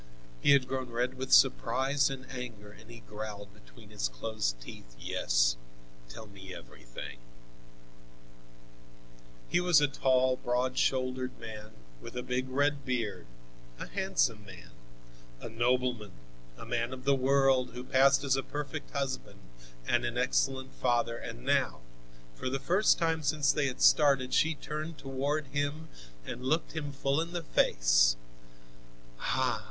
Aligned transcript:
He 0.41 0.49
had 0.53 0.67
grown 0.67 0.89
red 0.89 1.13
with 1.13 1.31
surprise 1.31 2.09
and 2.09 2.25
anger 2.31 2.71
and 2.71 2.89
he 2.89 3.01
growled 3.01 3.53
between 3.53 3.91
his 3.91 4.07
closed 4.09 4.59
teeth: 4.59 4.95
"Yes, 4.99 5.57
tell 6.09 6.25
me 6.25 6.55
everything." 6.55 7.19
He 9.47 9.61
was 9.61 9.79
a 9.79 9.87
tall, 9.87 10.37
broad 10.37 10.75
shouldered 10.79 11.37
man, 11.39 11.73
with 12.01 12.17
a 12.17 12.23
big 12.23 12.49
red 12.49 12.83
beard, 12.83 13.27
a 13.77 13.85
handsome 13.89 14.43
man, 14.43 14.71
a 15.39 15.49
nobleman, 15.49 16.13
a 16.57 16.65
man 16.65 16.93
of 16.93 17.03
the 17.03 17.13
world, 17.13 17.73
who 17.73 17.83
passed 17.83 18.23
as 18.23 18.35
a 18.35 18.41
perfect 18.41 18.89
husband 18.95 19.39
and 19.87 20.03
an 20.03 20.17
excellent 20.17 20.73
father, 20.73 21.15
and 21.15 21.45
now, 21.45 21.79
for 22.33 22.49
the 22.49 22.57
first 22.59 22.97
time 22.97 23.21
since 23.21 23.51
they 23.51 23.67
had 23.67 23.83
started, 23.83 24.33
she 24.33 24.55
turned 24.55 24.97
toward 24.97 25.45
him 25.51 25.89
and 26.25 26.43
looked 26.43 26.71
him 26.71 26.91
full 26.91 27.21
in 27.21 27.33
the 27.33 27.43
face: 27.43 28.15
"Ah! 29.19 29.59